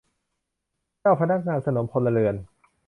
[1.01, 2.35] เจ้าพนักงานสนมพลเรือน